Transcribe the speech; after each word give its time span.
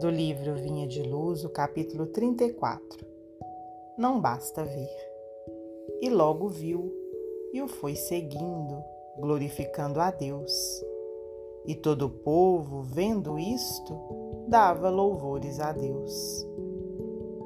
do 0.00 0.10
livro 0.10 0.56
Vinha 0.56 0.88
de 0.88 1.02
Luz, 1.02 1.44
o 1.44 1.48
capítulo 1.48 2.06
34. 2.06 3.06
Não 3.96 4.20
basta 4.20 4.64
ver. 4.64 4.90
E 6.00 6.10
logo 6.10 6.48
viu, 6.48 6.92
e 7.52 7.62
o 7.62 7.68
foi 7.68 7.94
seguindo, 7.94 8.82
glorificando 9.16 10.00
a 10.00 10.10
Deus. 10.10 10.52
E 11.64 11.76
todo 11.76 12.06
o 12.06 12.10
povo, 12.10 12.82
vendo 12.82 13.38
isto, 13.38 13.96
dava 14.48 14.90
louvores 14.90 15.60
a 15.60 15.70
Deus. 15.70 16.44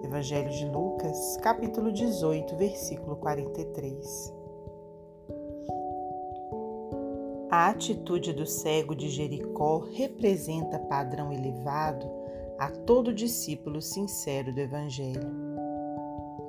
Evangelho 0.03 0.51
de 0.51 0.65
Lucas, 0.71 1.37
capítulo 1.43 1.93
18, 1.93 2.57
versículo 2.57 3.17
43. 3.17 4.33
A 7.51 7.69
atitude 7.69 8.33
do 8.33 8.47
cego 8.47 8.95
de 8.95 9.11
Jericó 9.11 9.79
representa 9.93 10.79
padrão 10.79 11.31
elevado 11.31 12.18
a 12.59 12.69
todo 12.71 13.15
discípulo 13.15 13.81
sincero 13.81 14.53
do 14.53 14.59
Evangelho. 14.59 15.31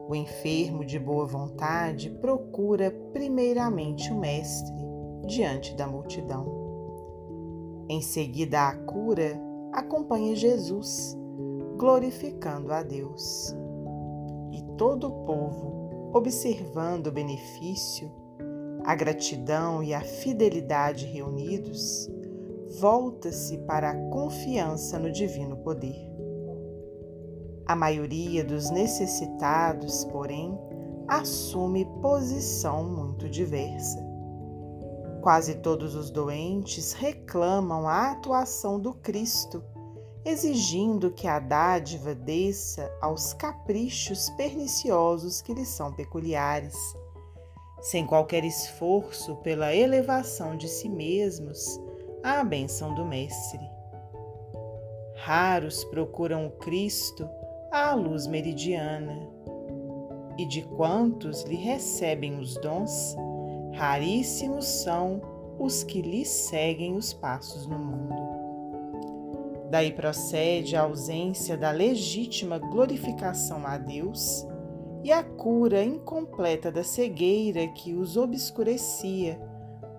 O 0.07 0.15
enfermo 0.15 0.83
de 0.83 0.97
boa 0.97 1.27
vontade 1.27 2.09
procura 2.09 2.89
primeiramente 3.13 4.11
o 4.11 4.19
Mestre 4.19 4.75
diante 5.27 5.75
da 5.75 5.85
multidão. 5.85 6.47
Em 7.87 8.01
seguida 8.01 8.67
à 8.67 8.75
cura, 8.75 9.39
acompanha 9.71 10.35
Jesus, 10.35 11.15
glorificando 11.77 12.73
a 12.73 12.81
Deus. 12.81 13.55
E 14.51 14.63
todo 14.77 15.07
o 15.07 15.25
povo, 15.25 16.11
observando 16.11 17.07
o 17.07 17.11
benefício, 17.11 18.11
a 18.83 18.95
gratidão 18.95 19.83
e 19.83 19.93
a 19.93 20.01
fidelidade 20.01 21.05
reunidos, 21.05 22.09
volta-se 22.77 23.57
para 23.59 23.91
a 23.91 24.09
confiança 24.09 24.99
no 24.99 25.11
divino 25.11 25.57
poder. 25.57 25.97
A 27.65 27.75
maioria 27.75 28.43
dos 28.43 28.69
necessitados, 28.69 30.05
porém, 30.05 30.57
assume 31.07 31.85
posição 32.01 32.83
muito 32.83 33.27
diversa. 33.29 33.99
Quase 35.21 35.55
todos 35.55 35.95
os 35.95 36.09
doentes 36.09 36.93
reclamam 36.93 37.87
a 37.87 38.11
atuação 38.11 38.79
do 38.79 38.93
Cristo, 38.93 39.63
exigindo 40.23 41.11
que 41.11 41.27
a 41.27 41.39
dádiva 41.39 42.13
desça 42.13 42.91
aos 43.01 43.33
caprichos 43.33 44.29
perniciosos 44.31 45.41
que 45.41 45.53
lhes 45.53 45.69
são 45.69 45.91
peculiares 45.93 46.75
sem 47.81 48.05
qualquer 48.05 48.43
esforço 48.43 49.35
pela 49.37 49.73
elevação 49.73 50.57
de 50.57 50.67
si 50.67 50.89
mesmos 50.89 51.79
à 52.23 52.43
bênção 52.43 52.93
do 52.93 53.05
Mestre. 53.05 53.59
Raros 55.15 55.83
procuram 55.85 56.47
o 56.47 56.51
Cristo 56.51 57.27
à 57.71 57.93
luz 57.93 58.27
meridiana, 58.27 59.27
e 60.37 60.45
de 60.45 60.61
quantos 60.61 61.43
lhe 61.43 61.55
recebem 61.55 62.39
os 62.39 62.55
dons, 62.55 63.15
raríssimos 63.73 64.65
são 64.65 65.21
os 65.59 65.83
que 65.83 66.01
lhe 66.01 66.25
seguem 66.25 66.95
os 66.95 67.13
passos 67.13 67.67
no 67.67 67.77
mundo. 67.77 68.29
Daí 69.69 69.91
procede 69.91 70.75
a 70.75 70.83
ausência 70.83 71.55
da 71.55 71.71
legítima 71.71 72.57
glorificação 72.57 73.67
a 73.67 73.77
Deus 73.77 74.47
e 75.03 75.11
a 75.11 75.23
cura 75.23 75.83
incompleta 75.83 76.71
da 76.71 76.83
cegueira 76.83 77.67
que 77.67 77.93
os 77.93 78.17
obscurecia 78.17 79.39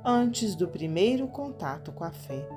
antes 0.05 0.55
do 0.55 0.69
primeiro 0.69 1.29
contato 1.29 1.93
com 1.93 2.05
a 2.05 2.11
fé. 2.11 2.49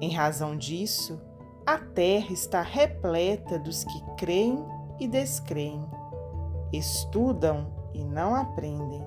Em 0.00 0.10
razão 0.10 0.56
disso, 0.56 1.20
a 1.64 1.78
terra 1.78 2.32
está 2.32 2.60
repleta 2.60 3.58
dos 3.58 3.84
que 3.84 4.02
creem 4.16 4.64
e 4.98 5.06
descreem, 5.06 5.84
estudam 6.72 7.72
e 7.94 8.04
não 8.04 8.34
aprendem, 8.34 9.04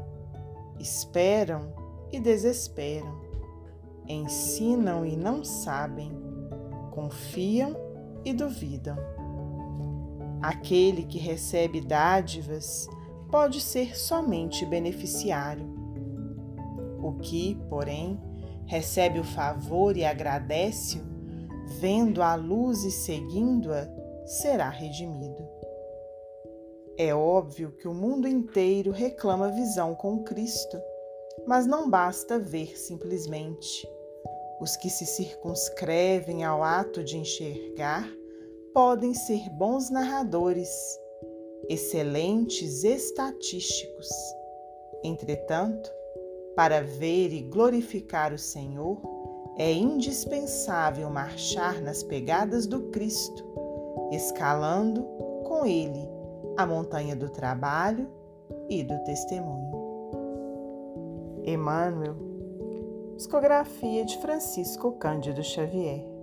esperam 0.79 1.73
e 2.11 2.19
desesperam, 2.19 3.21
ensinam 4.07 5.05
e 5.05 5.17
não 5.17 5.43
sabem, 5.43 6.11
confiam 6.91 7.75
e 8.23 8.33
duvidam. 8.33 8.97
Aquele 10.41 11.03
que 11.03 11.17
recebe 11.17 11.81
dádivas 11.81 12.87
pode 13.29 13.59
ser 13.59 13.97
somente 13.97 14.65
beneficiário. 14.65 15.84
O 17.05 17.13
que, 17.19 17.53
porém, 17.69 18.19
recebe 18.65 19.19
o 19.19 19.23
favor 19.23 19.95
e 19.95 20.03
agradece-o, 20.03 21.03
vendo 21.79 22.19
a 22.23 22.33
luz 22.33 22.83
e 22.83 22.89
seguindo-a, 22.89 23.87
será 24.25 24.69
redimido. 24.69 25.47
É 26.97 27.13
óbvio 27.13 27.73
que 27.73 27.87
o 27.87 27.93
mundo 27.93 28.27
inteiro 28.27 28.89
reclama 28.89 29.51
visão 29.51 29.93
com 29.93 30.23
Cristo, 30.23 30.81
mas 31.45 31.67
não 31.67 31.87
basta 31.91 32.39
ver 32.39 32.75
simplesmente. 32.75 33.87
Os 34.59 34.75
que 34.75 34.89
se 34.89 35.05
circunscrevem 35.05 36.43
ao 36.43 36.63
ato 36.63 37.03
de 37.03 37.19
enxergar 37.19 38.09
podem 38.73 39.13
ser 39.13 39.47
bons 39.51 39.91
narradores, 39.91 40.99
excelentes 41.69 42.83
estatísticos. 42.83 44.09
Entretanto, 45.03 45.93
para 46.55 46.81
ver 46.81 47.33
e 47.33 47.41
glorificar 47.41 48.33
o 48.33 48.37
Senhor, 48.37 48.97
é 49.57 49.71
indispensável 49.71 51.09
marchar 51.09 51.81
nas 51.81 52.03
pegadas 52.03 52.65
do 52.65 52.83
Cristo, 52.89 53.45
escalando 54.11 55.03
com 55.45 55.65
Ele 55.65 56.09
a 56.57 56.65
montanha 56.65 57.15
do 57.15 57.29
trabalho 57.29 58.09
e 58.69 58.83
do 58.83 58.97
testemunho. 59.03 59.85
Emmanuel, 61.45 62.15
psicografia 63.15 64.03
de 64.03 64.17
Francisco 64.17 64.93
Cândido 64.93 65.43
Xavier. 65.43 66.14